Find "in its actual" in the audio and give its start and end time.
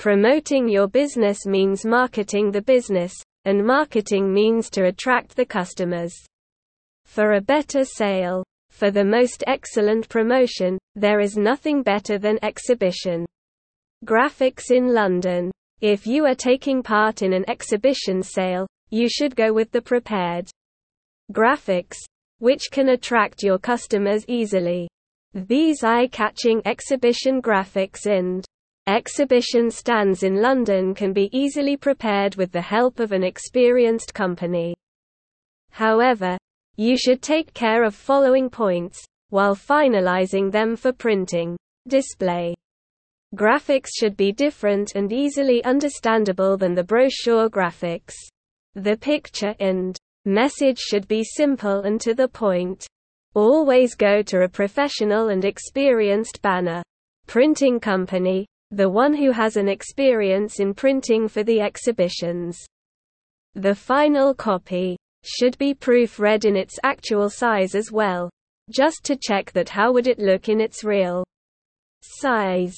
66.44-67.28